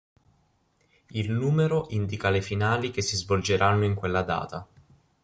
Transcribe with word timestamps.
Il 1.11 1.29
numero 1.31 1.85
indica 1.91 2.31
le 2.31 2.41
finali 2.41 2.89
che 2.89 3.03
si 3.03 3.15
svolgeranno 3.15 3.85
in 3.85 3.93
quella 3.93 4.23
data. 4.23 4.67